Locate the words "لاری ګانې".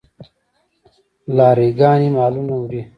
1.37-2.09